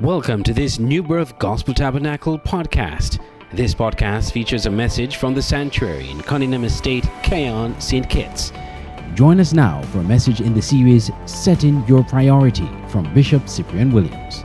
Welcome 0.00 0.42
to 0.44 0.54
this 0.54 0.78
New 0.78 1.02
Birth 1.02 1.38
Gospel 1.38 1.74
Tabernacle 1.74 2.38
podcast. 2.38 3.22
This 3.52 3.74
podcast 3.74 4.32
features 4.32 4.64
a 4.64 4.70
message 4.70 5.16
from 5.16 5.34
the 5.34 5.42
sanctuary 5.42 6.08
in 6.08 6.22
Cunningham 6.22 6.64
Estate, 6.64 7.04
Cayon, 7.22 7.78
St. 7.82 8.08
Kitts. 8.08 8.50
Join 9.12 9.38
us 9.40 9.52
now 9.52 9.82
for 9.92 9.98
a 9.98 10.04
message 10.04 10.40
in 10.40 10.54
the 10.54 10.62
series 10.62 11.10
Setting 11.26 11.86
Your 11.86 12.02
Priority 12.02 12.66
from 12.88 13.12
Bishop 13.12 13.46
Cyprian 13.46 13.92
Williams. 13.92 14.42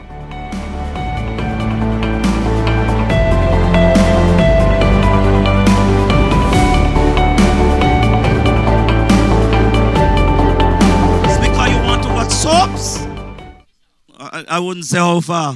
I, 14.56 14.60
wouldn't 14.60 14.86
say 14.86 14.98
how 14.98 15.20
far. 15.22 15.56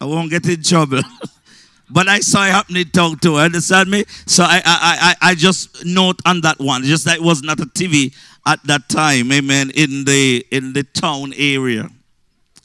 I 0.00 0.04
won't 0.04 0.30
get 0.30 0.46
in 0.48 0.62
trouble. 0.62 1.00
but 1.90 2.08
I 2.08 2.20
saw 2.20 2.46
it 2.46 2.50
happening 2.50 2.86
talk 2.86 3.20
to 3.20 3.36
her, 3.36 3.44
understand 3.44 3.90
me? 3.90 4.04
So 4.26 4.44
I, 4.44 4.62
I, 4.64 5.16
I, 5.22 5.30
I 5.30 5.34
just 5.34 5.84
note 5.84 6.20
on 6.24 6.40
that 6.42 6.58
one. 6.58 6.82
Just 6.84 7.04
that 7.04 7.16
it 7.16 7.22
was 7.22 7.42
not 7.42 7.60
a 7.60 7.66
TV 7.66 8.14
at 8.46 8.62
that 8.64 8.88
time, 8.88 9.30
amen, 9.30 9.70
in 9.74 10.04
the 10.04 10.44
in 10.50 10.72
the 10.72 10.82
town 10.82 11.32
area. 11.36 11.88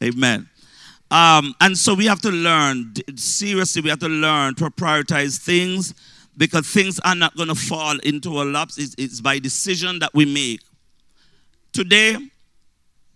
Amen. 0.04 0.50
Um, 1.10 1.56
and 1.62 1.78
so 1.78 1.94
we 1.94 2.06
have 2.06 2.22
to 2.22 2.30
learn, 2.30 2.94
seriously, 3.16 3.82
we 3.82 3.90
have 3.90 4.00
to 4.00 4.10
learn 4.10 4.56
to 4.56 4.66
prioritize 4.66 5.40
things 5.40 5.94
because 6.36 6.68
things 6.68 7.00
are 7.00 7.16
not 7.16 7.36
going 7.36 7.48
to 7.50 7.56
fall 7.56 7.98
into 8.00 8.38
our 8.38 8.46
laps. 8.46 8.78
It's, 8.78 8.94
it's 8.98 9.22
by 9.22 9.40
decision 9.40 10.00
that 10.00 10.14
we 10.14 10.26
make. 10.26 10.62
Today, 11.72 12.18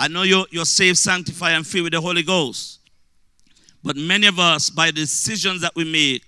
I 0.02 0.08
know 0.08 0.24
you're, 0.24 0.48
you're 0.50 0.66
saved, 0.66 0.98
sanctified, 0.98 1.54
and 1.54 1.68
filled 1.68 1.84
with 1.84 1.94
the 1.94 2.02
Holy 2.02 2.24
Ghost. 2.24 2.80
But 3.84 3.96
many 3.96 4.26
of 4.26 4.40
us, 4.40 4.72
by 4.72 4.88
the 4.88 4.94
decisions 4.94 5.62
that 5.62 5.76
we 5.76 5.84
make, 5.84 6.24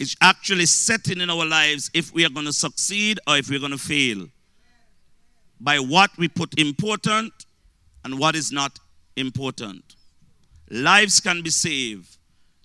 it's 0.00 0.16
actually 0.20 0.66
setting 0.66 1.20
in 1.20 1.30
our 1.30 1.46
lives 1.46 1.88
if 1.94 2.12
we 2.12 2.26
are 2.26 2.28
going 2.28 2.46
to 2.46 2.52
succeed 2.52 3.20
or 3.28 3.36
if 3.36 3.48
we're 3.48 3.60
going 3.60 3.70
to 3.70 3.78
fail. 3.78 4.26
By 5.60 5.78
what 5.78 6.10
we 6.18 6.26
put 6.26 6.58
important 6.58 7.32
and 8.04 8.18
what 8.18 8.34
is 8.34 8.50
not 8.50 8.76
important. 9.14 9.94
Lives 10.68 11.20
can 11.20 11.42
be 11.42 11.50
saved. 11.50 12.16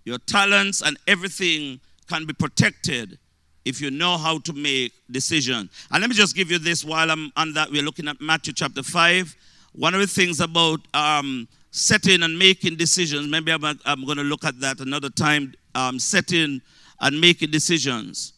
Your 0.05 0.17
talents 0.17 0.81
and 0.81 0.97
everything 1.07 1.79
can 2.09 2.25
be 2.25 2.33
protected 2.33 3.19
if 3.63 3.79
you 3.79 3.91
know 3.91 4.17
how 4.17 4.39
to 4.39 4.53
make 4.53 4.91
decisions. 5.11 5.69
And 5.91 6.01
let 6.01 6.09
me 6.09 6.15
just 6.15 6.35
give 6.35 6.49
you 6.49 6.57
this 6.57 6.83
while 6.83 7.11
I'm 7.11 7.31
on 7.37 7.53
that. 7.53 7.69
We're 7.69 7.83
looking 7.83 8.07
at 8.07 8.19
Matthew 8.19 8.53
chapter 8.53 8.81
5. 8.81 9.35
One 9.73 9.93
of 9.93 10.01
the 10.01 10.07
things 10.07 10.39
about 10.39 10.81
um, 10.93 11.47
setting 11.71 12.23
and 12.23 12.37
making 12.37 12.75
decisions, 12.75 13.27
maybe 13.27 13.51
I'm, 13.51 13.63
I'm 13.85 14.05
going 14.05 14.17
to 14.17 14.23
look 14.23 14.43
at 14.43 14.59
that 14.59 14.79
another 14.79 15.09
time, 15.09 15.53
um, 15.75 15.97
setting 15.99 16.61
and 16.99 17.19
making 17.21 17.51
decisions. 17.51 18.33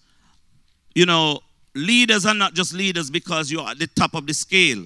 You 0.93 1.05
know, 1.05 1.39
leaders 1.75 2.25
are 2.25 2.35
not 2.35 2.53
just 2.53 2.73
leaders 2.73 3.09
because 3.09 3.51
you're 3.51 3.67
at 3.67 3.79
the 3.79 3.87
top 3.87 4.13
of 4.13 4.27
the 4.27 4.33
scale. 4.33 4.85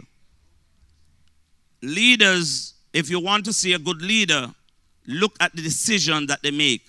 Leaders, 1.82 2.74
if 2.94 3.10
you 3.10 3.20
want 3.20 3.46
to 3.46 3.54
see 3.54 3.74
a 3.74 3.80
good 3.80 4.02
leader, 4.02 4.48
look 5.06 5.36
at 5.40 5.56
the 5.56 5.62
decision 5.62 6.26
that 6.28 6.42
they 6.42 6.52
make. 6.52 6.86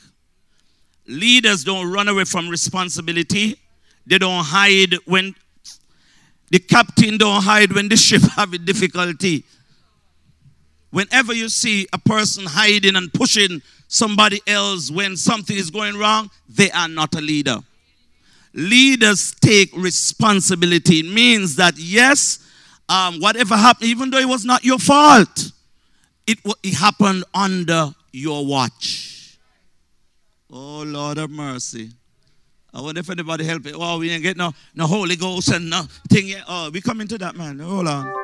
Leaders 1.07 1.65
don't 1.65 1.91
run 1.91 2.09
away 2.09 2.25
from 2.25 2.49
responsibility. 2.49 3.59
They 4.07 4.19
don't 4.19 4.45
hide 4.45 4.95
when 5.05 5.35
the 6.51 6.59
captain 6.59 7.19
don't 7.19 7.43
hide 7.43 7.73
when 7.73 7.89
the 7.89 7.97
ship 7.97 8.23
having 8.37 8.65
difficulty. 8.65 9.45
Whenever 10.91 11.35
you 11.35 11.49
see 11.49 11.87
a 11.93 11.99
person 11.99 12.45
hiding 12.47 12.97
and 12.97 13.13
pushing 13.13 13.61
somebody 13.89 14.41
else 14.47 14.91
when 14.91 15.17
something 15.17 15.57
is 15.57 15.71
going 15.71 15.97
wrong, 15.99 16.31
they 16.49 16.71
are 16.71 16.89
not 16.89 17.15
a 17.15 17.21
leader. 17.21 17.59
Leaders 18.55 19.35
take 19.41 19.71
responsibility. 19.77 21.01
It 21.01 21.07
means 21.13 21.57
that 21.57 21.75
yes, 21.77 22.39
um, 22.89 23.21
whatever 23.21 23.57
happened, 23.57 23.91
even 23.91 24.11
though 24.11 24.19
it 24.19 24.29
was 24.29 24.45
not 24.45 24.65
your 24.65 24.79
fault, 24.79 25.53
it, 26.27 26.39
it 26.63 26.75
happened 26.75 27.25
under 27.35 27.93
your 28.13 28.47
watch. 28.47 29.39
Oh 30.51 30.83
Lord 30.83 31.19
of 31.19 31.31
mercy. 31.31 31.91
I 32.79 32.81
wonder 32.81 33.01
if 33.01 33.11
anybody 33.11 33.43
help 33.43 33.67
it. 33.67 33.75
Oh, 33.77 33.99
we 33.99 34.09
ain't 34.09 34.23
get 34.23 34.37
no, 34.37 34.53
no 34.73 34.87
Holy 34.87 35.17
Ghost 35.17 35.49
and 35.49 35.69
no 35.69 35.83
thing 36.09 36.29
yet. 36.29 36.45
Oh, 36.47 36.71
we 36.71 36.81
come 36.81 37.01
into 37.01 37.19
that 37.19 37.35
man. 37.35 37.59
Hold 37.59 37.89
on. 37.89 38.15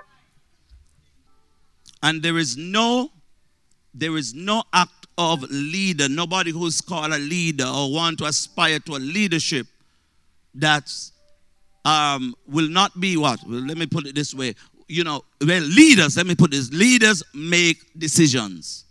And 2.04 2.22
there 2.22 2.38
is 2.38 2.56
no, 2.56 3.10
there 3.93 4.16
is 4.16 4.32
no 4.32 4.62
act 4.72 5.09
of 5.19 5.43
leader, 5.50 6.09
nobody 6.09 6.53
who's 6.53 6.81
called 6.81 7.12
a 7.12 7.19
leader 7.19 7.64
or 7.64 7.93
want 7.93 8.19
to 8.19 8.26
aspire 8.26 8.78
to 8.78 8.93
a 8.93 9.03
leadership 9.03 9.66
that 10.54 10.88
um, 11.84 12.32
will 12.47 12.69
not 12.69 13.00
be 13.00 13.16
what? 13.16 13.41
Well, 13.48 13.59
let 13.59 13.76
me 13.76 13.87
put 13.87 14.06
it 14.06 14.14
this 14.14 14.34
way. 14.34 14.54
You 14.87 15.03
know, 15.03 15.25
well, 15.44 15.62
leaders, 15.62 16.16
let 16.16 16.26
me 16.26 16.37
put 16.37 16.53
this 16.53 16.70
leaders 16.72 17.25
make 17.34 17.78
decisions 17.98 18.84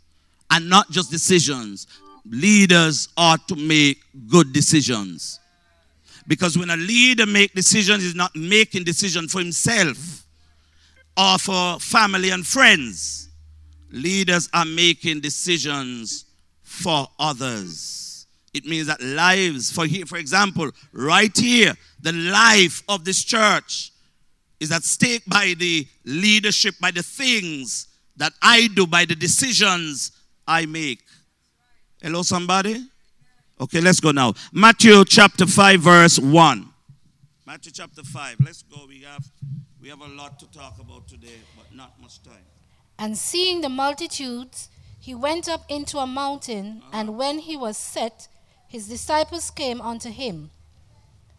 and 0.52 0.68
not 0.68 0.92
just 0.92 1.10
decisions. 1.10 1.88
Leaders 2.30 3.08
ought 3.16 3.48
to 3.48 3.56
make 3.56 4.02
good 4.28 4.52
decisions. 4.52 5.40
Because 6.28 6.58
when 6.58 6.70
a 6.70 6.78
leader 6.78 7.26
make 7.26 7.54
decisions, 7.54 8.04
he's 8.04 8.16
not 8.16 8.36
making 8.36 8.84
decisions 8.84 9.34
for 9.34 9.40
himself 9.40 10.26
or 11.18 11.38
for 11.38 11.80
family 11.80 12.30
and 12.30 12.46
friends. 12.46 13.30
Leaders 13.92 14.50
are 14.54 14.66
making 14.66 15.20
decisions 15.20 16.26
for 16.62 17.08
others. 17.20 18.26
It 18.54 18.66
means 18.66 18.88
that 18.88 19.02
lives, 19.02 19.72
for 19.72 19.86
here, 19.86 20.06
for 20.06 20.18
example, 20.18 20.72
right 20.92 21.36
here, 21.36 21.74
the 22.02 22.14
life 22.14 22.84
of 22.88 23.04
this 23.04 23.24
church 23.24 23.92
is 24.60 24.72
at 24.72 24.84
stake 24.84 25.24
by 25.28 25.56
the 25.58 25.88
leadership, 26.06 26.76
by 26.80 26.92
the 26.92 27.04
things 27.04 27.88
that 28.18 28.34
I 28.42 28.70
do, 28.74 28.88
by 28.88 29.06
the 29.06 29.16
decisions 29.16 30.12
I 30.48 30.66
make. 30.66 31.04
Hello, 32.02 32.22
somebody? 32.22 32.86
Okay, 33.62 33.82
let's 33.82 34.00
go 34.00 34.12
now. 34.12 34.34
Matthew 34.52 35.06
chapter 35.06 35.46
5, 35.46 35.80
verse 35.80 36.20
1. 36.20 36.70
Matthew 37.46 37.72
chapter 37.72 38.04
5. 38.04 38.38
Let's 38.44 38.64
go. 38.64 38.86
We 38.88 39.02
have 39.02 39.24
we 39.82 39.90
have 39.90 40.02
a 40.02 40.08
lot 40.08 40.40
to 40.40 40.50
talk 40.52 40.80
about 40.80 41.08
today, 41.08 41.40
but 41.58 41.76
not 41.76 42.00
much 42.02 42.24
time. 42.24 42.46
And 42.98 43.18
seeing 43.18 43.62
the 43.62 43.70
multitudes, 43.70 44.70
he 44.98 45.14
went 45.14 45.50
up 45.50 45.66
into 45.68 45.98
a 45.98 46.08
mountain, 46.08 46.82
uh-huh. 46.82 46.90
and 46.94 47.18
when 47.18 47.40
he 47.40 47.58
was 47.58 47.78
set, 47.78 48.30
his 48.66 48.88
disciples 48.88 49.52
came 49.52 49.82
unto 49.82 50.10
him. 50.10 50.52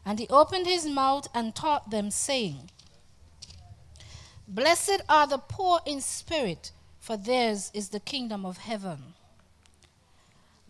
And 0.04 0.18
he 0.18 0.28
opened 0.28 0.66
his 0.66 0.86
mouth 0.86 1.26
and 1.34 1.54
taught 1.54 1.90
them, 1.90 2.10
saying, 2.10 2.70
Blessed 4.46 5.00
are 5.08 5.26
the 5.26 5.38
poor 5.38 5.80
in 5.86 6.02
spirit, 6.02 6.70
for 7.00 7.16
theirs 7.16 7.70
is 7.72 7.88
the 7.88 8.00
kingdom 8.00 8.44
of 8.44 8.58
heaven. 8.58 9.13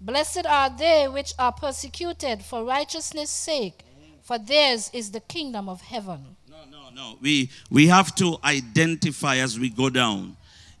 Blessed 0.00 0.46
are 0.46 0.70
they 0.70 1.08
which 1.08 1.34
are 1.38 1.52
persecuted 1.52 2.42
for 2.42 2.64
righteousness' 2.64 3.30
sake, 3.30 3.84
for 4.22 4.38
theirs 4.38 4.90
is 4.94 5.10
the 5.10 5.20
kingdom 5.20 5.68
of 5.68 5.82
heaven. 5.82 6.36
No, 6.48 6.64
no, 6.70 6.88
no. 6.90 7.18
We 7.20 7.50
we 7.70 7.88
have 7.88 8.14
to 8.16 8.38
identify 8.42 9.36
as 9.36 9.58
we 9.58 9.68
go 9.68 9.90
down. 9.90 10.36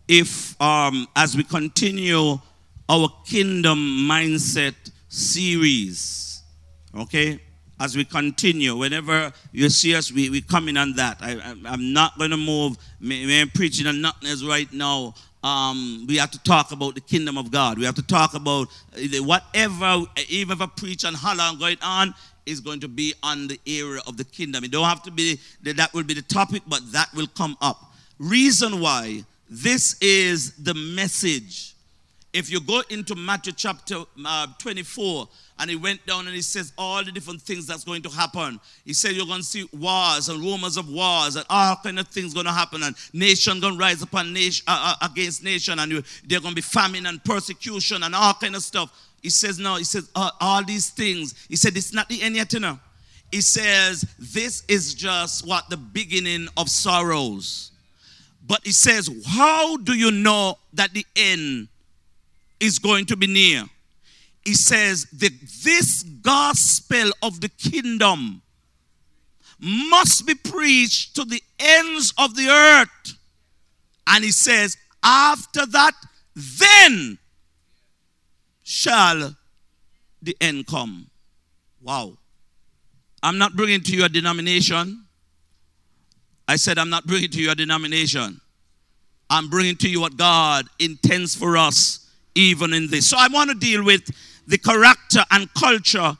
If 0.08 0.60
um 0.60 1.06
as 1.14 1.36
we 1.36 1.44
continue 1.44 2.38
our 2.88 3.08
kingdom 3.26 3.78
mindset 4.08 4.74
series, 5.08 6.42
okay? 6.98 7.40
As 7.78 7.96
we 7.96 8.04
continue, 8.04 8.76
whenever 8.76 9.32
you 9.52 9.70
see 9.70 9.94
us, 9.94 10.12
we, 10.12 10.28
we 10.28 10.42
come 10.42 10.68
in 10.68 10.76
on 10.76 10.94
that. 10.96 11.16
I, 11.20 11.32
I, 11.38 11.72
am 11.72 11.94
not 11.94 12.18
going 12.18 12.30
to 12.30 12.36
move. 12.36 12.76
I'm 13.02 13.48
preaching 13.50 13.86
on 13.86 14.02
nothing 14.02 14.46
right 14.46 14.70
now. 14.70 15.14
Um, 15.42 16.04
we 16.06 16.16
have 16.18 16.30
to 16.32 16.42
talk 16.42 16.70
about 16.72 16.94
the 16.94 17.00
kingdom 17.00 17.38
of 17.38 17.50
God. 17.50 17.78
We 17.78 17.84
have 17.86 17.94
to 17.94 18.06
talk 18.06 18.34
about 18.34 18.68
uh, 18.94 19.22
whatever, 19.22 20.04
even 20.28 20.56
if 20.56 20.60
I 20.60 20.66
preach 20.66 21.04
on 21.04 21.14
how 21.14 21.34
long 21.34 21.58
going 21.58 21.78
on, 21.82 22.14
is 22.46 22.60
going 22.60 22.80
to 22.80 22.88
be 22.88 23.14
on 23.22 23.48
the 23.48 23.58
area 23.66 24.00
of 24.06 24.16
the 24.16 24.24
kingdom. 24.24 24.64
It 24.64 24.70
don't 24.70 24.84
have 24.84 25.02
to 25.04 25.10
be 25.10 25.38
that 25.62 25.92
will 25.94 26.02
be 26.04 26.14
the 26.14 26.22
topic, 26.22 26.62
but 26.66 26.80
that 26.92 27.08
will 27.14 27.28
come 27.28 27.56
up. 27.60 27.92
Reason 28.18 28.80
why 28.80 29.24
this 29.48 29.96
is 30.00 30.52
the 30.56 30.74
message 30.74 31.74
If 32.32 32.50
you 32.50 32.60
go 32.60 32.82
into 32.90 33.14
Matthew 33.16 33.52
chapter 33.52 34.04
uh, 34.24 34.46
24, 34.58 35.28
and 35.60 35.68
he 35.68 35.76
went 35.76 36.04
down 36.06 36.26
and 36.26 36.34
he 36.34 36.40
says 36.40 36.72
all 36.78 37.04
the 37.04 37.12
different 37.12 37.42
things 37.42 37.66
that's 37.66 37.84
going 37.84 38.00
to 38.00 38.08
happen. 38.08 38.58
He 38.84 38.94
said 38.94 39.12
you're 39.12 39.26
going 39.26 39.40
to 39.40 39.46
see 39.46 39.68
wars 39.74 40.30
and 40.30 40.40
rumors 40.40 40.78
of 40.78 40.88
wars 40.88 41.36
and 41.36 41.44
all 41.50 41.76
kind 41.76 41.98
of 41.98 42.08
things 42.08 42.32
going 42.32 42.46
to 42.46 42.52
happen 42.52 42.82
and 42.82 42.96
nation 43.12 43.60
going 43.60 43.74
to 43.74 43.78
rise 43.78 44.00
upon 44.00 44.32
nation 44.32 44.64
uh, 44.66 44.96
uh, 44.98 45.06
against 45.06 45.44
nation 45.44 45.78
and 45.78 45.92
you, 45.92 46.02
they're 46.26 46.40
going 46.40 46.52
to 46.52 46.56
be 46.56 46.62
famine 46.62 47.04
and 47.04 47.22
persecution 47.24 48.02
and 48.04 48.14
all 48.14 48.32
kind 48.32 48.56
of 48.56 48.62
stuff. 48.62 48.90
He 49.22 49.28
says 49.28 49.58
no. 49.58 49.76
He 49.76 49.84
says 49.84 50.08
uh, 50.16 50.30
all 50.40 50.64
these 50.64 50.88
things. 50.88 51.34
He 51.50 51.56
said 51.56 51.76
it's 51.76 51.92
not 51.92 52.08
the 52.08 52.22
end 52.22 52.36
yet, 52.36 52.54
you 52.54 52.60
know. 52.60 52.78
He 53.30 53.42
says 53.42 54.06
this 54.18 54.64
is 54.66 54.94
just 54.94 55.46
what 55.46 55.68
the 55.68 55.76
beginning 55.76 56.48
of 56.56 56.70
sorrows. 56.70 57.70
But 58.46 58.60
he 58.64 58.72
says, 58.72 59.10
how 59.26 59.76
do 59.76 59.92
you 59.92 60.10
know 60.10 60.56
that 60.72 60.92
the 60.94 61.04
end 61.14 61.68
is 62.60 62.78
going 62.78 63.06
to 63.06 63.16
be 63.16 63.26
near. 63.26 63.64
He 64.44 64.54
says 64.54 65.06
that 65.18 65.32
this 65.64 66.02
gospel 66.02 67.10
of 67.22 67.40
the 67.40 67.48
kingdom 67.48 68.42
must 69.58 70.26
be 70.26 70.34
preached 70.34 71.14
to 71.16 71.24
the 71.24 71.42
ends 71.58 72.14
of 72.16 72.34
the 72.34 72.48
earth. 72.48 73.18
And 74.06 74.24
he 74.24 74.30
says, 74.30 74.76
after 75.02 75.66
that, 75.66 75.92
then 76.34 77.18
shall 78.62 79.36
the 80.22 80.36
end 80.40 80.66
come. 80.66 81.10
Wow. 81.82 82.16
I'm 83.22 83.36
not 83.36 83.54
bringing 83.54 83.82
to 83.82 83.96
you 83.96 84.04
a 84.04 84.08
denomination. 84.08 85.04
I 86.48 86.56
said, 86.56 86.78
I'm 86.78 86.90
not 86.90 87.06
bringing 87.06 87.30
to 87.30 87.40
you 87.40 87.50
a 87.50 87.54
denomination. 87.54 88.40
I'm 89.28 89.48
bringing 89.48 89.76
to 89.76 89.88
you 89.88 90.00
what 90.00 90.16
God 90.16 90.66
intends 90.78 91.34
for 91.34 91.56
us 91.56 91.99
even 92.34 92.72
in 92.72 92.88
this. 92.88 93.08
So 93.08 93.16
I 93.18 93.28
want 93.28 93.50
to 93.50 93.56
deal 93.56 93.84
with 93.84 94.02
the 94.46 94.58
character 94.58 95.22
and 95.30 95.52
culture 95.54 96.16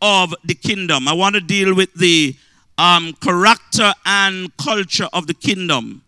of 0.00 0.34
the 0.44 0.54
kingdom. 0.54 1.08
I 1.08 1.12
want 1.12 1.34
to 1.34 1.40
deal 1.40 1.74
with 1.74 1.92
the 1.94 2.36
um, 2.78 3.12
character 3.20 3.92
and 4.04 4.54
culture 4.56 5.08
of 5.12 5.26
the 5.26 5.34
kingdom. 5.34 6.02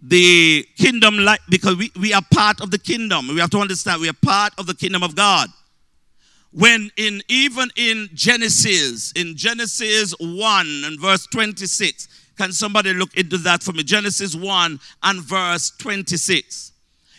The 0.00 0.66
kingdom, 0.76 1.18
like 1.18 1.40
because 1.48 1.76
we, 1.76 1.92
we 2.00 2.12
are 2.12 2.22
part 2.32 2.60
of 2.60 2.70
the 2.70 2.78
kingdom. 2.78 3.28
We 3.28 3.38
have 3.38 3.50
to 3.50 3.58
understand 3.58 4.00
we 4.00 4.08
are 4.08 4.14
part 4.24 4.52
of 4.58 4.66
the 4.66 4.74
kingdom 4.74 5.02
of 5.02 5.14
God. 5.14 5.48
When 6.52 6.90
in 6.96 7.22
even 7.28 7.70
in 7.76 8.10
Genesis, 8.12 9.12
in 9.12 9.36
Genesis 9.36 10.12
1 10.18 10.82
and 10.84 11.00
verse 11.00 11.26
26, 11.28 12.08
can 12.36 12.52
somebody 12.52 12.92
look 12.92 13.14
into 13.16 13.38
that 13.38 13.62
for 13.62 13.72
me? 13.72 13.84
Genesis 13.84 14.34
1 14.34 14.80
and 15.04 15.22
verse 15.22 15.70
26. 15.78 16.71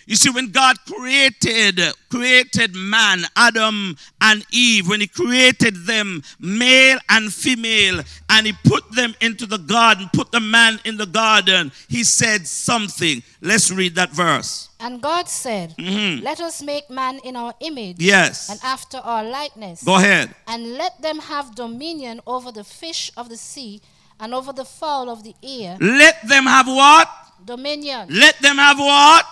You 0.06 0.16
see, 0.16 0.30
when 0.30 0.52
God 0.52 0.78
created, 0.86 1.80
created 2.10 2.76
man, 2.76 3.24
Adam 3.36 3.96
and 4.22 4.46
Eve, 4.52 4.90
when 4.90 5.02
he 5.02 5.08
created 5.08 5.86
them, 5.86 6.24
male 6.40 7.00
and 7.10 7.34
female, 7.34 8.02
and 8.30 8.48
he 8.48 8.54
put 8.66 8.92
them 8.92 9.16
into 9.22 9.46
the 9.46 9.58
garden, 9.58 10.10
put 10.14 10.32
the 10.32 10.40
man 10.40 10.80
in 10.86 10.98
the 10.98 11.06
garden, 11.06 11.72
he 11.88 12.04
said 12.04 12.46
something. 12.48 13.24
Let's 13.42 13.72
read 13.72 13.96
that 13.96 14.12
verse. 14.12 14.70
And 14.80 15.02
God 15.02 15.30
said, 15.30 15.76
mm-hmm. 15.78 16.24
Let 16.24 16.42
us 16.42 16.62
make 16.62 16.90
man 16.90 17.20
in 17.24 17.38
our 17.38 17.54
image. 17.62 17.98
Yes. 18.00 18.50
And 18.50 18.60
after 18.64 18.98
our 18.98 19.24
likeness. 19.24 19.84
Go 19.84 19.96
ahead. 19.96 20.36
And 20.48 20.74
let 20.74 21.02
them 21.02 21.20
have 21.20 21.56
dominion 21.56 22.20
over 22.28 22.52
the 22.52 22.66
fish 22.66 23.12
of 23.16 23.30
the 23.30 23.38
sea 23.38 23.82
and 24.20 24.34
over 24.34 24.52
the 24.52 24.66
fowl 24.66 25.10
of 25.10 25.24
the 25.24 25.36
air. 25.42 25.78
Let 25.80 26.28
them 26.28 26.46
have 26.46 26.68
what? 26.68 27.10
Dominion. 27.46 28.08
Let 28.10 28.40
them 28.40 28.58
have 28.58 28.80
what? 28.80 29.26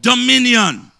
Dominion. 0.00 0.90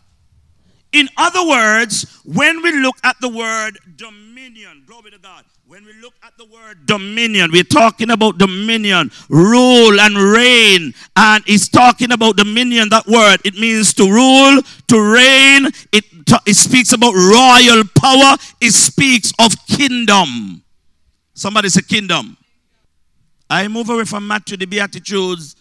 In 0.92 1.08
other 1.16 1.46
words, 1.46 2.20
when 2.24 2.62
we 2.62 2.72
look 2.72 2.96
at 3.04 3.16
the 3.20 3.28
word 3.28 3.78
dominion, 3.96 4.82
glory 4.86 5.12
to 5.12 5.18
God, 5.18 5.44
when 5.66 5.84
we 5.84 5.92
look 6.02 6.14
at 6.24 6.36
the 6.36 6.46
word 6.46 6.84
dominion, 6.84 7.50
we're 7.52 7.62
talking 7.62 8.10
about 8.10 8.38
dominion, 8.38 9.12
rule 9.28 10.00
and 10.00 10.16
reign. 10.16 10.92
And 11.14 11.44
he's 11.46 11.68
talking 11.68 12.10
about 12.10 12.36
dominion, 12.36 12.88
that 12.88 13.06
word. 13.06 13.38
It 13.44 13.54
means 13.54 13.94
to 13.94 14.10
rule, 14.10 14.60
to 14.88 15.14
reign. 15.14 15.66
It, 15.92 16.04
it 16.44 16.54
speaks 16.54 16.92
about 16.92 17.14
royal 17.14 17.84
power. 17.96 18.36
It 18.60 18.72
speaks 18.72 19.32
of 19.38 19.54
kingdom. 19.68 20.64
Somebody 21.34 21.68
say 21.68 21.82
kingdom. 21.82 22.36
I 23.48 23.68
move 23.68 23.90
away 23.90 24.04
from 24.04 24.26
Matthew, 24.26 24.56
the 24.56 24.66
Beatitudes, 24.66 25.54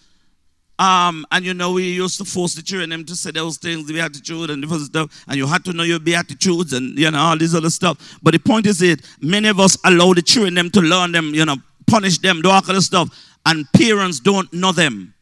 um, 0.79 1.25
and 1.29 1.43
you 1.43 1.53
know, 1.53 1.73
we 1.73 1.91
used 1.91 2.17
to 2.19 2.25
force 2.25 2.55
the 2.55 2.61
children 2.61 2.89
them 2.89 3.03
to 3.03 3.15
say 3.15 3.31
those 3.31 3.57
things, 3.57 3.85
the 3.85 3.93
beatitude 3.93 4.49
and 4.49 4.61
different 4.61 4.83
stuff, 4.83 5.25
and 5.27 5.35
you 5.35 5.45
had 5.45 5.65
to 5.65 5.73
know 5.73 5.83
your 5.83 5.99
beatitudes 5.99 6.71
and 6.71 6.97
you 6.97 7.11
know 7.11 7.19
all 7.19 7.37
this 7.37 7.53
other 7.53 7.69
stuff. 7.69 8.17
But 8.23 8.31
the 8.31 8.39
point 8.39 8.65
is 8.65 8.81
it 8.81 9.01
many 9.21 9.49
of 9.49 9.59
us 9.59 9.77
allow 9.83 10.13
the 10.13 10.21
children 10.21 10.53
them 10.53 10.69
to 10.71 10.79
learn 10.79 11.11
them, 11.11 11.33
you 11.35 11.43
know, 11.43 11.57
punish 11.85 12.19
them, 12.19 12.41
do 12.41 12.49
all 12.49 12.61
kind 12.61 12.77
of 12.77 12.83
stuff, 12.83 13.09
and 13.45 13.65
parents 13.73 14.21
don't 14.21 14.51
know 14.53 14.71
them. 14.71 15.13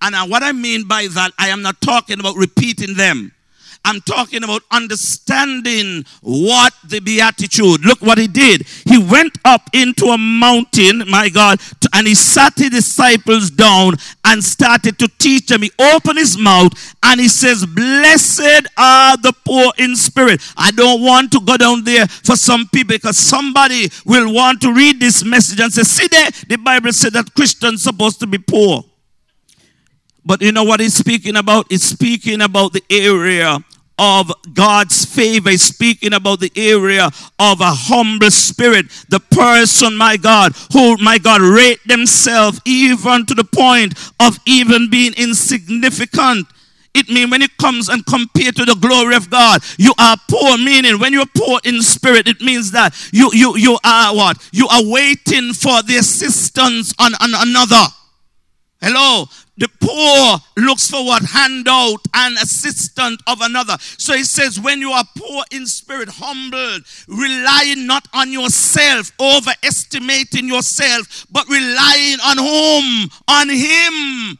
And 0.00 0.14
uh, 0.14 0.24
what 0.24 0.42
I 0.42 0.52
mean 0.52 0.88
by 0.88 1.06
that, 1.08 1.32
I 1.38 1.48
am 1.48 1.60
not 1.60 1.78
talking 1.82 2.18
about 2.18 2.36
repeating 2.36 2.94
them. 2.94 3.30
I'm 3.84 4.00
talking 4.00 4.44
about 4.44 4.62
understanding 4.70 6.04
what 6.22 6.72
the 6.84 7.00
beatitude. 7.00 7.84
Look 7.84 8.00
what 8.00 8.16
he 8.16 8.28
did. 8.28 8.66
He 8.86 8.98
went 8.98 9.38
up 9.44 9.62
into 9.72 10.06
a 10.06 10.18
mountain, 10.18 11.02
my 11.08 11.28
God, 11.28 11.60
and 11.92 12.06
he 12.06 12.14
sat 12.14 12.56
his 12.56 12.70
disciples 12.70 13.50
down 13.50 13.94
and 14.24 14.42
started 14.42 14.98
to 14.98 15.08
teach 15.18 15.46
them. 15.46 15.62
He 15.62 15.70
opened 15.78 16.18
his 16.18 16.38
mouth 16.38 16.72
and 17.02 17.20
he 17.20 17.28
says, 17.28 17.66
Blessed 17.66 18.66
are 18.76 19.16
the 19.18 19.32
poor 19.44 19.72
in 19.78 19.96
spirit. 19.96 20.40
I 20.56 20.70
don't 20.70 21.02
want 21.02 21.32
to 21.32 21.40
go 21.40 21.56
down 21.56 21.84
there 21.84 22.06
for 22.06 22.36
some 22.36 22.68
people 22.68 22.94
because 22.94 23.16
somebody 23.16 23.90
will 24.06 24.32
want 24.32 24.60
to 24.62 24.72
read 24.72 25.00
this 25.00 25.24
message 25.24 25.60
and 25.60 25.72
say, 25.72 25.82
See 25.82 26.08
there, 26.08 26.30
the 26.48 26.56
Bible 26.56 26.92
said 26.92 27.12
that 27.12 27.34
Christians 27.34 27.82
supposed 27.82 28.20
to 28.20 28.26
be 28.26 28.38
poor. 28.38 28.84
But 30.24 30.40
you 30.40 30.52
know 30.52 30.64
what 30.64 30.80
he's 30.80 30.94
speaking 30.94 31.36
about? 31.36 31.66
He's 31.68 31.82
speaking 31.82 32.40
about 32.42 32.72
the 32.72 32.82
area 32.88 33.58
of 33.98 34.32
God's 34.54 35.04
favor, 35.04 35.56
speaking 35.56 36.12
about 36.14 36.40
the 36.40 36.50
area 36.56 37.06
of 37.38 37.60
a 37.60 37.72
humble 37.72 38.30
spirit. 38.30 38.86
The 39.08 39.20
person, 39.20 39.96
my 39.96 40.16
God, 40.16 40.52
who, 40.72 40.96
my 40.98 41.18
God, 41.18 41.40
rate 41.40 41.80
themselves 41.86 42.60
even 42.64 43.26
to 43.26 43.34
the 43.34 43.44
point 43.44 43.94
of 44.20 44.38
even 44.46 44.90
being 44.90 45.12
insignificant. 45.16 46.46
It 46.94 47.08
means 47.08 47.30
when 47.30 47.40
it 47.42 47.56
comes 47.56 47.88
and 47.88 48.04
compared 48.04 48.54
to 48.56 48.64
the 48.66 48.74
glory 48.74 49.16
of 49.16 49.30
God, 49.30 49.62
you 49.78 49.94
are 49.98 50.16
poor. 50.28 50.58
Meaning, 50.58 50.98
when 50.98 51.12
you're 51.12 51.24
poor 51.34 51.58
in 51.64 51.80
spirit, 51.80 52.28
it 52.28 52.40
means 52.42 52.70
that 52.72 52.94
you 53.12 53.30
you 53.32 53.56
you 53.56 53.78
are 53.82 54.14
what? 54.14 54.36
You 54.52 54.68
are 54.68 54.82
waiting 54.84 55.54
for 55.54 55.82
the 55.82 55.96
assistance 55.98 56.92
on, 56.98 57.14
on 57.14 57.30
another. 57.48 57.84
Hello. 58.82 59.26
Poor 59.92 60.38
looks 60.56 60.88
for 60.88 61.04
what 61.04 61.22
handout 61.22 62.00
and 62.14 62.36
assistant 62.38 63.20
of 63.26 63.42
another. 63.42 63.76
So 63.98 64.14
he 64.14 64.24
says, 64.24 64.58
when 64.58 64.80
you 64.80 64.90
are 64.90 65.04
poor 65.18 65.44
in 65.50 65.66
spirit, 65.66 66.08
humbled, 66.10 66.82
relying 67.08 67.86
not 67.86 68.08
on 68.14 68.32
yourself, 68.32 69.12
overestimating 69.20 70.48
yourself, 70.48 71.26
but 71.30 71.46
relying 71.48 72.18
on 72.24 72.38
whom? 72.38 73.10
On 73.28 73.48
him 73.50 74.38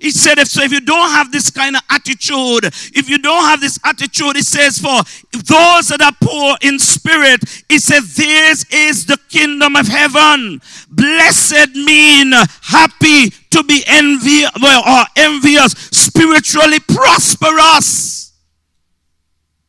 he 0.00 0.10
said, 0.10 0.38
if 0.38 0.48
so, 0.48 0.62
if 0.62 0.72
you 0.72 0.80
don't 0.80 1.10
have 1.10 1.32
this 1.32 1.50
kind 1.50 1.74
of 1.74 1.82
attitude, 1.90 2.66
if 2.94 3.08
you 3.08 3.18
don't 3.18 3.44
have 3.44 3.60
this 3.60 3.78
attitude, 3.84 4.36
he 4.36 4.42
says, 4.42 4.78
for 4.78 5.02
those 5.32 5.88
that 5.88 6.00
are 6.02 6.12
poor 6.20 6.56
in 6.60 6.78
spirit, 6.78 7.40
he 7.68 7.78
said, 7.78 8.02
this 8.02 8.66
is 8.70 9.06
the 9.06 9.18
kingdom 9.30 9.74
of 9.74 9.88
heaven. 9.88 10.60
Blessed 10.90 11.74
mean 11.74 12.32
happy 12.62 13.30
to 13.56 13.64
be 13.64 13.82
envy 13.86 14.44
or 14.44 15.04
envious, 15.16 15.72
spiritually 15.72 16.80
prosperous. 16.80 18.32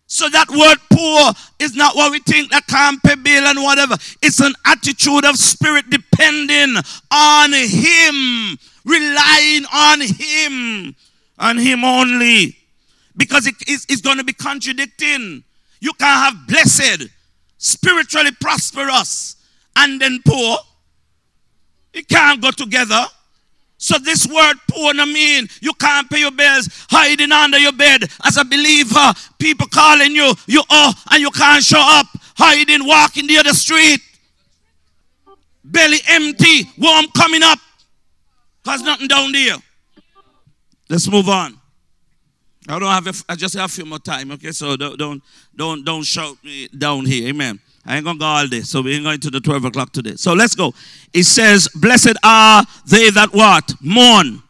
So 0.08 0.30
that 0.30 0.50
word 0.50 0.78
poor 0.90 1.34
is 1.60 1.76
not 1.76 1.96
what 1.96 2.12
we 2.12 2.20
think 2.20 2.52
that 2.52 2.66
can't 2.68 3.02
pay 3.04 3.16
bill 3.16 3.46
and 3.46 3.62
whatever. 3.62 3.96
It's 4.22 4.40
an 4.40 4.54
attitude 4.66 5.26
of 5.26 5.36
spirit 5.36 5.90
depending 5.90 6.76
on 7.12 7.52
Him 7.54 8.58
relying 8.86 9.66
on 9.74 10.02
Him, 10.02 10.96
on 11.38 11.58
Him 11.58 11.84
only. 11.84 12.58
Because 13.16 13.48
it 13.48 13.56
is 13.68 13.86
it's 13.90 14.02
going 14.02 14.18
to 14.18 14.24
be 14.24 14.34
contradicting. 14.34 15.44
You 15.80 15.94
can't 15.94 16.36
have 16.36 16.48
blessed, 16.48 17.08
spiritually 17.58 18.32
prosperous, 18.40 19.36
and 19.76 20.00
then 20.00 20.20
poor. 20.26 20.58
It 21.94 22.08
can't 22.08 22.42
go 22.42 22.52
together. 22.52 23.06
So 23.78 23.98
this 24.00 24.26
word 24.28 24.56
poor 24.70 24.94
no 24.94 25.06
mean 25.06 25.48
you 25.62 25.74
can't 25.74 26.10
pay 26.10 26.20
your 26.20 26.32
bills 26.32 26.68
hiding 26.90 27.32
under 27.32 27.60
your 27.60 27.74
bed 27.74 28.04
as 28.26 28.38
a 28.38 28.44
believer. 28.44 29.14
People 29.38 29.68
calling 29.68 30.16
you, 30.16 30.34
you 30.48 30.64
oh, 30.70 30.94
and 31.12 31.22
you 31.22 31.30
can't 31.30 31.64
show 31.64 31.82
up, 31.82 32.08
hiding, 32.36 32.88
walking 32.88 33.28
the 33.28 33.38
other 33.38 33.54
street. 33.54 34.02
Belly 35.64 36.00
empty, 36.10 36.64
warm 36.78 37.06
coming 37.16 37.44
up. 37.44 37.60
Cause 38.64 38.82
nothing 38.82 39.08
down 39.08 39.32
there. 39.32 39.56
Let's 40.90 41.10
move 41.10 41.30
on. 41.30 41.58
I 42.68 42.80
don't 42.80 42.90
have. 42.90 43.08
A, 43.08 43.14
I 43.30 43.36
just 43.36 43.56
have 43.56 43.70
a 43.70 43.74
few 43.74 43.86
more 43.86 44.00
time. 44.00 44.32
Okay, 44.32 44.52
so 44.52 44.76
don't 44.76 44.98
don't 44.98 45.24
don't 45.56 45.86
don't 45.86 46.04
shout 46.04 46.36
me 46.44 46.68
down 46.78 47.06
here. 47.06 47.30
Amen. 47.30 47.60
I 47.88 47.96
ain't 47.96 48.06
gonna 48.06 48.20
go 48.20 48.26
all 48.26 48.48
day, 48.48 48.62
so 48.62 48.82
we 48.82 48.96
ain't 48.96 49.06
going 49.06 49.20
to 49.22 49.30
the 49.30 49.40
twelve 49.40 49.64
o'clock 49.64 49.94
today. 49.94 50.16
So 50.18 50.34
let's 50.34 50.56
go. 50.56 50.74
It 51.14 51.24
says, 51.24 51.70
"Blessed 51.74 52.18
are 52.22 52.66
they 52.86 53.10
that 53.12 53.34
what 53.34 53.74
mourn, 53.82 54.44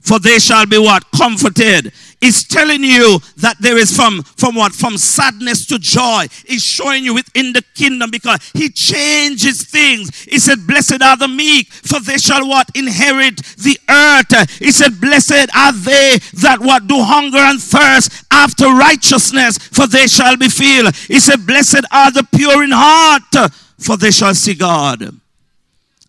for 0.00 0.20
they 0.20 0.38
shall 0.38 0.66
be 0.66 0.78
what 0.78 1.04
comforted." 1.10 1.92
Is 2.20 2.44
telling 2.44 2.82
you 2.82 3.18
that 3.36 3.56
there 3.60 3.76
is 3.76 3.94
from, 3.94 4.22
from 4.22 4.54
what? 4.54 4.72
From 4.72 4.96
sadness 4.96 5.66
to 5.66 5.78
joy. 5.78 6.26
He's 6.46 6.64
showing 6.64 7.04
you 7.04 7.14
within 7.14 7.52
the 7.52 7.62
kingdom 7.74 8.10
because 8.10 8.50
he 8.54 8.68
changes 8.70 9.62
things. 9.64 10.24
He 10.24 10.38
said, 10.38 10.66
Blessed 10.66 11.02
are 11.02 11.16
the 11.16 11.28
meek, 11.28 11.70
for 11.72 12.00
they 12.00 12.18
shall 12.18 12.46
what? 12.48 12.70
Inherit 12.74 13.36
the 13.58 13.78
earth. 13.88 14.58
He 14.58 14.72
said, 14.72 15.00
Blessed 15.00 15.48
are 15.54 15.72
they 15.72 16.18
that 16.40 16.58
what? 16.60 16.86
Do 16.86 17.02
hunger 17.02 17.38
and 17.38 17.60
thirst 17.60 18.24
after 18.30 18.66
righteousness, 18.66 19.58
for 19.58 19.86
they 19.86 20.06
shall 20.06 20.36
be 20.36 20.48
filled. 20.48 20.94
He 20.96 21.20
said, 21.20 21.46
Blessed 21.46 21.84
are 21.92 22.10
the 22.10 22.26
pure 22.34 22.64
in 22.64 22.70
heart, 22.72 23.52
for 23.78 23.96
they 23.96 24.10
shall 24.10 24.34
see 24.34 24.54
God. 24.54 25.14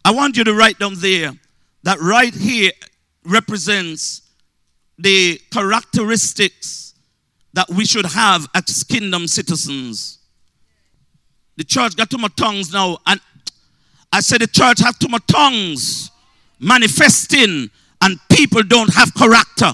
I 0.06 0.12
want 0.12 0.38
you 0.38 0.46
to 0.46 0.54
write 0.54 0.80
down 0.80 0.96
there 1.00 1.32
that 1.84 2.00
right 2.00 2.34
here 2.34 2.72
represents 3.26 4.22
the 4.98 5.40
characteristics 5.52 6.94
that 7.54 7.70
we 7.70 7.86
should 7.86 8.06
have 8.06 8.48
as 8.54 8.84
kingdom 8.84 9.28
citizens. 9.28 10.20
The 11.56 11.64
church 11.64 11.96
got 11.96 12.10
too 12.10 12.18
much 12.18 12.36
tongues 12.36 12.72
now, 12.72 12.98
and 13.06 13.20
I 14.12 14.22
said 14.22 14.42
the 14.42 14.48
church 14.48 14.80
have 14.80 14.98
too 15.00 15.08
much 15.08 15.26
tongues 15.28 16.12
manifesting, 16.60 17.70
and 18.02 18.20
people 18.30 18.64
don't 18.64 18.94
have 18.94 19.14
character. 19.14 19.74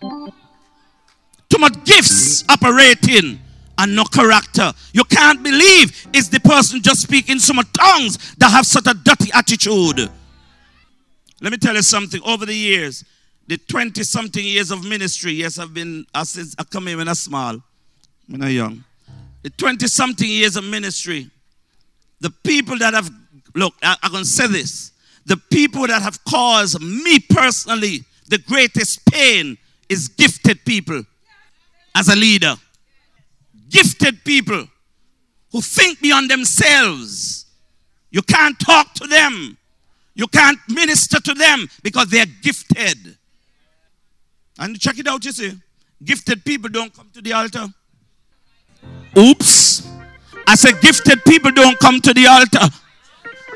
Too 0.00 1.58
much 1.58 1.84
gifts 1.84 2.44
operating 2.48 3.38
and 3.78 3.96
no 3.96 4.04
character. 4.04 4.72
You 4.92 5.04
can't 5.04 5.42
believe 5.42 6.08
it's 6.12 6.28
the 6.28 6.40
person 6.40 6.82
just 6.82 7.02
speaking 7.02 7.38
so 7.38 7.52
much 7.52 7.66
tongues 7.72 8.34
that 8.36 8.50
have 8.50 8.66
such 8.66 8.86
a 8.86 8.94
dirty 8.94 9.30
attitude. 9.32 10.10
Let 11.40 11.52
me 11.52 11.58
tell 11.58 11.74
you 11.74 11.82
something. 11.82 12.22
Over 12.24 12.46
the 12.46 12.54
years, 12.54 13.04
the 13.46 13.56
20 13.56 14.02
something 14.02 14.44
years 14.44 14.70
of 14.70 14.84
ministry, 14.84 15.32
yes, 15.32 15.58
I've 15.58 15.74
been, 15.74 16.06
uh, 16.14 16.24
since 16.24 16.54
I 16.58 16.64
come 16.64 16.88
in 16.88 16.98
when 16.98 17.08
I 17.08 17.12
small, 17.14 17.58
when 18.28 18.42
I 18.42 18.48
young. 18.48 18.84
The 19.42 19.50
20 19.50 19.86
something 19.88 20.28
years 20.28 20.56
of 20.56 20.64
ministry, 20.64 21.28
the 22.20 22.30
people 22.30 22.78
that 22.78 22.94
have, 22.94 23.10
look, 23.54 23.74
I, 23.82 23.96
I'm 24.02 24.24
say 24.24 24.46
this. 24.46 24.92
The 25.26 25.36
people 25.36 25.86
that 25.86 26.02
have 26.02 26.22
caused 26.24 26.80
me 26.80 27.18
personally 27.18 28.04
the 28.32 28.38
greatest 28.38 29.04
pain 29.04 29.58
is 29.90 30.08
gifted 30.08 30.64
people 30.64 31.02
as 31.94 32.08
a 32.08 32.16
leader. 32.16 32.54
Gifted 33.68 34.24
people 34.24 34.66
who 35.50 35.60
think 35.60 36.00
beyond 36.00 36.30
themselves. 36.30 37.44
You 38.10 38.22
can't 38.22 38.58
talk 38.58 38.94
to 38.94 39.06
them. 39.06 39.58
You 40.14 40.26
can't 40.28 40.58
minister 40.66 41.20
to 41.20 41.34
them 41.34 41.68
because 41.82 42.08
they're 42.08 42.24
gifted. 42.42 43.18
And 44.58 44.78
check 44.78 44.98
it 44.98 45.06
out, 45.06 45.24
you 45.24 45.32
see. 45.32 45.52
Gifted 46.04 46.44
people 46.44 46.68
don't 46.68 46.94
come 46.94 47.10
to 47.14 47.22
the 47.22 47.32
altar. 47.32 47.66
Oops. 49.16 49.88
I 50.46 50.54
said, 50.54 50.80
gifted 50.80 51.24
people 51.24 51.50
don't 51.52 51.78
come 51.78 52.00
to 52.00 52.12
the 52.12 52.26
altar. 52.26 52.74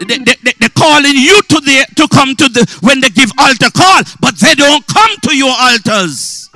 They, 0.01 0.19
they, 0.19 0.35
they, 0.45 0.53
they're 0.61 0.69
calling 0.71 1.15
you 1.15 1.41
to, 1.43 1.61
the, 1.61 1.87
to 1.97 2.09
come 2.09 2.37
to 2.37 2.49
the 2.49 2.79
when 2.83 3.01
they 3.01 3.09
give 3.09 3.31
altar 3.39 3.71
call, 3.71 4.03
but 4.21 4.39
they 4.39 4.55
don't 4.55 4.87
come 4.87 5.11
to 5.23 5.37
your 5.37 5.55
altars. 5.59 6.51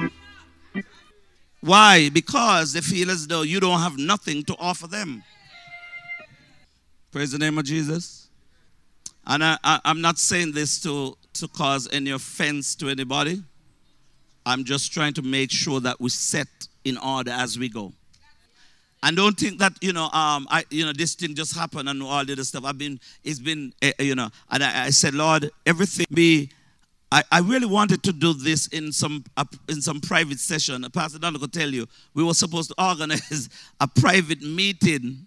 Why? 1.61 2.09
Because 2.11 2.73
they 2.73 2.81
feel 2.81 3.11
as 3.11 3.27
though 3.27 3.43
you 3.43 3.61
don't 3.61 3.81
have 3.81 3.99
nothing 3.99 4.45
to 4.45 4.57
offer 4.59 4.87
them. 4.87 5.23
Praise 7.11 7.33
the 7.33 7.39
name 7.39 7.59
of 7.59 7.65
Jesus. 7.65 8.29
And 9.27 9.43
I, 9.45 9.59
I, 9.65 9.81
I'm 9.85 10.01
not 10.01 10.19
saying 10.19 10.53
this 10.53 10.81
to, 10.83 11.17
to 11.35 11.49
cause 11.49 11.89
any 11.93 12.11
offense 12.11 12.75
to 12.77 12.89
anybody. 12.89 13.43
I'm 14.51 14.65
just 14.65 14.93
trying 14.93 15.15
to 15.15 15.23
make 15.23 15.51
sure 15.51 15.79
that 15.81 16.01
we 16.01 16.11
set 16.11 16.49
in 16.85 16.99
order 16.99 17.31
as 17.31 17.59
we 17.59 17.69
go. 17.69 17.93
And 19.03 19.17
don't 19.17 19.39
think 19.39 19.59
that 19.61 19.73
you 19.81 19.93
know, 19.93 20.05
um, 20.05 20.47
I 20.51 20.65
you 20.71 20.85
know, 20.85 20.93
this 20.93 21.15
thing 21.15 21.35
just 21.35 21.57
happened 21.57 21.89
and 21.89 22.03
all 22.03 22.25
the 22.25 22.33
other 22.33 22.45
stuff. 22.45 22.65
I've 22.65 22.77
been, 22.77 23.01
it's 23.25 23.39
been, 23.39 23.73
uh, 23.83 23.93
you 23.99 24.15
know, 24.15 24.29
and 24.51 24.63
I, 24.63 24.87
I, 24.87 24.91
said, 24.91 25.15
Lord, 25.15 25.51
everything 25.65 26.07
be. 26.13 26.51
I, 27.13 27.25
I 27.33 27.41
really 27.41 27.67
wanted 27.67 28.03
to 28.05 28.13
do 28.13 28.35
this 28.35 28.67
in 28.69 28.93
some 28.93 29.25
uh, 29.37 29.45
in 29.69 29.81
some 29.81 30.01
private 30.01 30.39
session. 30.39 30.85
Pastor 30.93 31.19
Don 31.19 31.35
could 31.39 31.53
tell 31.53 31.69
you 31.69 31.87
we 32.15 32.23
were 32.23 32.35
supposed 32.35 32.71
to 32.71 32.85
organize 32.85 33.49
a 33.81 33.89
private 33.89 34.43
meeting 34.43 35.27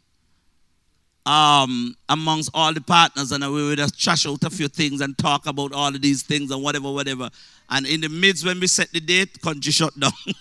um, 1.25 1.95
amongst 2.09 2.51
all 2.53 2.73
the 2.73 2.81
partners, 2.81 3.31
and 3.31 3.43
we 3.53 3.63
would 3.63 3.77
just 3.77 3.99
trash 3.99 4.25
out 4.27 4.43
a 4.43 4.49
few 4.49 4.67
things 4.67 5.01
and 5.01 5.17
talk 5.17 5.47
about 5.47 5.73
all 5.73 5.93
of 5.93 6.01
these 6.01 6.23
things 6.23 6.51
and 6.51 6.61
whatever, 6.61 6.91
whatever. 6.91 7.29
And 7.69 7.85
in 7.85 8.01
the 8.01 8.09
midst, 8.09 8.45
when 8.45 8.59
we 8.59 8.67
set 8.67 8.91
the 8.91 8.99
date, 8.99 9.41
country 9.41 9.71
shut 9.71 9.97
down. 9.99 10.11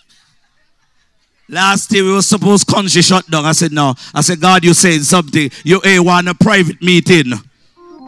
Last 1.49 1.93
year 1.93 2.05
we 2.05 2.13
were 2.13 2.23
supposed 2.23 2.67
country 2.67 3.03
shut 3.03 3.29
down. 3.31 3.45
I 3.45 3.53
said, 3.53 3.73
no. 3.73 3.95
I 4.15 4.23
said, 4.23 4.41
God, 4.41 4.65
you 4.65 4.75
saying 4.75 5.03
something. 5.03 5.51
You 5.65 5.81
ain't 5.85 6.05
want 6.05 6.29
a 6.29 6.35
private 6.35 6.81
meeting. 6.83 7.33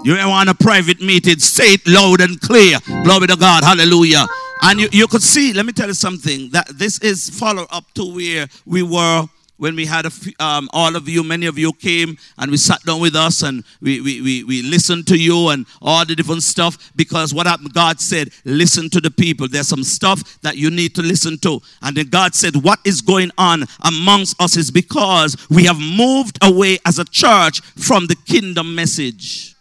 You 0.03 0.17
ain't 0.17 0.29
want 0.29 0.49
a 0.49 0.55
private 0.55 1.01
meeting. 1.01 1.39
Say 1.39 1.75
it 1.75 1.87
loud 1.87 2.21
and 2.21 2.41
clear. 2.41 2.79
Glory 3.05 3.27
to 3.27 3.37
God. 3.37 3.65
Hallelujah. 3.65 4.27
And 4.63 4.81
you, 4.81 4.89
you 4.93 5.07
could 5.07 5.23
see, 5.23 5.53
let 5.53 5.67
me 5.67 5.73
tell 5.73 5.89
you 5.89 5.95
something, 5.95 6.51
that 6.51 6.69
this 6.69 6.99
is 7.01 7.29
follow 7.29 7.67
up 7.71 7.85
to 7.95 8.15
where 8.15 8.47
we 8.65 8.83
were 8.83 9.27
when 9.57 9.77
we 9.77 9.87
had 9.87 10.05
a, 10.05 10.11
um, 10.45 10.69
all 10.73 10.97
of 10.97 11.09
you, 11.09 11.23
many 11.23 11.47
of 11.47 11.57
you 11.57 11.73
came 11.73 12.17
and 12.39 12.51
we 12.51 12.57
sat 12.57 12.83
down 12.85 13.01
with 13.01 13.15
us 13.15 13.43
and 13.43 13.63
we, 13.81 14.01
we, 14.01 14.21
we, 14.21 14.45
we 14.45 14.63
listened 14.63 15.07
to 15.07 15.17
you 15.17 15.49
and 15.51 15.65
all 15.81 16.05
the 16.05 16.17
different 16.17 16.43
stuff 16.43 16.93
because 16.97 17.33
what 17.33 17.47
happened, 17.47 17.73
God 17.73 18.01
said, 18.01 18.31
listen 18.45 18.91
to 18.91 19.01
the 19.01 19.11
people. 19.11 19.47
There's 19.47 19.69
some 19.69 19.85
stuff 19.85 20.41
that 20.41 20.57
you 20.57 20.71
need 20.71 20.95
to 20.97 21.03
listen 21.03 21.39
to. 21.39 21.61
And 21.83 21.97
then 21.97 22.09
God 22.09 22.35
said, 22.35 22.57
what 22.57 22.81
is 22.85 23.01
going 23.01 23.31
on 23.39 23.65
amongst 23.85 24.41
us 24.41 24.57
is 24.57 24.71
because 24.71 25.37
we 25.49 25.65
have 25.67 25.79
moved 25.79 26.39
away 26.43 26.79
as 26.85 26.99
a 26.99 27.05
church 27.05 27.61
from 27.61 28.07
the 28.09 28.17
kingdom 28.27 28.75
message. 28.75 29.55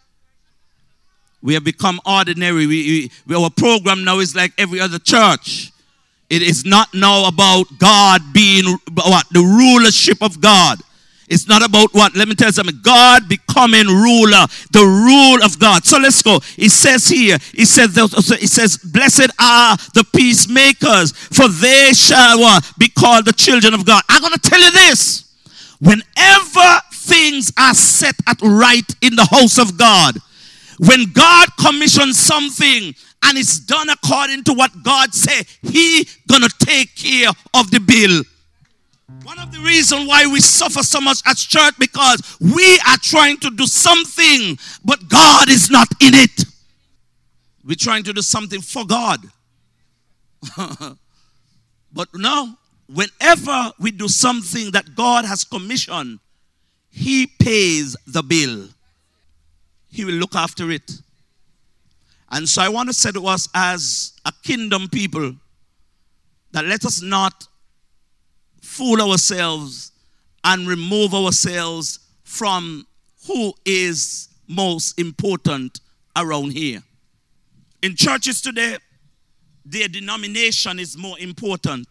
We 1.40 1.54
have 1.54 1.64
become 1.64 2.00
ordinary. 2.04 2.66
We, 2.66 3.10
we, 3.26 3.34
our 3.36 3.50
program 3.50 4.02
now 4.02 4.18
is 4.18 4.34
like 4.34 4.52
every 4.58 4.80
other 4.80 4.98
church. 4.98 5.70
It 6.34 6.42
is 6.42 6.64
not 6.64 6.92
now 6.92 7.28
about 7.28 7.66
God 7.78 8.20
being 8.32 8.64
what? 8.92 9.24
The 9.30 9.40
rulership 9.40 10.20
of 10.20 10.40
God. 10.40 10.80
It's 11.28 11.46
not 11.46 11.64
about 11.64 11.94
what? 11.94 12.16
Let 12.16 12.26
me 12.26 12.34
tell 12.34 12.48
you 12.48 12.52
something. 12.52 12.80
God 12.82 13.28
becoming 13.28 13.86
ruler, 13.86 14.44
the 14.72 14.84
rule 14.84 15.44
of 15.44 15.58
God. 15.60 15.84
So 15.84 15.98
let's 15.98 16.20
go. 16.22 16.40
It 16.58 16.70
says 16.70 17.06
here, 17.06 17.38
it 17.54 17.66
says, 17.66 17.96
it 17.96 18.50
says, 18.50 18.76
blessed 18.78 19.30
are 19.40 19.76
the 19.94 20.04
peacemakers, 20.14 21.12
for 21.12 21.46
they 21.48 21.92
shall 21.94 22.40
what? 22.40 22.68
Be 22.78 22.88
called 22.88 23.26
the 23.26 23.32
children 23.32 23.74
of 23.74 23.86
God. 23.86 24.02
I'm 24.08 24.20
going 24.20 24.34
to 24.34 24.50
tell 24.50 24.60
you 24.60 24.72
this. 24.72 25.22
Whenever 25.80 26.80
things 26.92 27.52
are 27.58 27.74
set 27.74 28.16
at 28.26 28.40
right 28.42 28.94
in 29.00 29.14
the 29.14 29.26
house 29.30 29.58
of 29.58 29.78
God, 29.78 30.16
when 30.78 31.12
God 31.12 31.48
commissions 31.56 32.18
something 32.18 32.94
and 33.24 33.38
it's 33.38 33.58
done 33.58 33.88
according 33.90 34.44
to 34.44 34.52
what 34.52 34.70
God 34.82 35.14
said. 35.14 35.46
He 35.62 36.06
gonna 36.28 36.48
take 36.58 36.94
care 36.96 37.30
of 37.54 37.70
the 37.70 37.80
bill. 37.80 38.22
One 39.22 39.38
of 39.38 39.52
the 39.52 39.60
reasons 39.60 40.08
why 40.08 40.26
we 40.26 40.40
suffer 40.40 40.82
so 40.82 41.00
much 41.00 41.20
as 41.26 41.40
church 41.40 41.74
because 41.78 42.36
we 42.40 42.78
are 42.86 42.98
trying 43.00 43.38
to 43.38 43.50
do 43.50 43.66
something, 43.66 44.58
but 44.84 45.08
God 45.08 45.48
is 45.48 45.70
not 45.70 45.88
in 46.00 46.14
it. 46.14 46.44
We're 47.64 47.76
trying 47.76 48.04
to 48.04 48.12
do 48.12 48.22
something 48.22 48.60
for 48.60 48.84
God. 48.84 49.20
but 51.92 52.08
no, 52.14 52.54
whenever 52.86 53.72
we 53.78 53.90
do 53.90 54.08
something 54.08 54.70
that 54.72 54.94
God 54.94 55.24
has 55.24 55.44
commissioned, 55.44 56.20
He 56.90 57.26
pays 57.26 57.96
the 58.06 58.22
bill. 58.22 58.68
He 59.90 60.04
will 60.04 60.14
look 60.14 60.34
after 60.34 60.70
it. 60.70 60.90
And 62.34 62.48
so 62.48 62.60
I 62.62 62.68
want 62.68 62.88
to 62.88 62.92
say 62.92 63.12
to 63.12 63.28
us 63.28 63.48
as 63.54 64.12
a 64.24 64.32
kingdom 64.42 64.88
people 64.88 65.36
that 66.50 66.64
let 66.64 66.84
us 66.84 67.00
not 67.00 67.46
fool 68.60 69.00
ourselves 69.00 69.92
and 70.42 70.66
remove 70.66 71.14
ourselves 71.14 72.00
from 72.24 72.88
who 73.28 73.54
is 73.64 74.28
most 74.48 74.98
important 74.98 75.80
around 76.16 76.52
here. 76.52 76.82
In 77.84 77.94
churches 77.94 78.40
today, 78.40 78.78
their 79.64 79.86
denomination 79.86 80.80
is 80.80 80.98
more 80.98 81.16
important. 81.20 81.86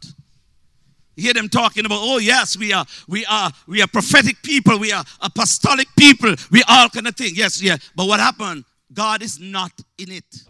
You 1.16 1.24
hear 1.24 1.34
them 1.34 1.48
talking 1.48 1.86
about, 1.86 2.00
oh 2.02 2.18
yes, 2.18 2.58
we 2.58 2.74
are, 2.74 2.86
we 3.08 3.26
are, 3.28 3.50
we 3.66 3.82
are 3.82 3.88
prophetic 3.88 4.44
people, 4.44 4.78
we 4.78 4.92
are 4.92 5.06
apostolic 5.22 5.88
people, 5.98 6.36
we 6.52 6.64
all 6.68 6.90
kind 6.90 7.08
of 7.08 7.16
thing. 7.16 7.32
Yes, 7.34 7.62
yeah. 7.62 7.78
But 7.96 8.08
what 8.10 8.20
happened? 8.20 8.66
God 8.94 9.24
is 9.24 9.40
not 9.40 9.72
in 9.98 10.12
it. 10.12 10.44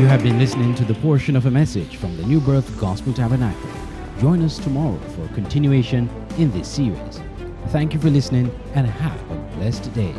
You 0.00 0.06
have 0.08 0.22
been 0.22 0.38
listening 0.38 0.74
to 0.74 0.84
the 0.84 0.94
portion 0.94 1.36
of 1.36 1.46
a 1.46 1.50
message 1.50 1.96
from 1.96 2.16
the 2.16 2.24
New 2.24 2.40
Birth 2.40 2.78
Gospel 2.80 3.12
Tabernacle. 3.12 3.70
Join 4.18 4.42
us 4.42 4.58
tomorrow 4.58 4.98
for 5.14 5.28
continuation 5.34 6.08
in 6.36 6.50
this 6.50 6.68
series. 6.68 7.20
Thank 7.68 7.94
you 7.94 8.00
for 8.00 8.10
listening 8.10 8.50
and 8.74 8.86
have 8.86 9.30
a 9.30 9.36
blessed 9.56 9.92
day. 9.94 10.14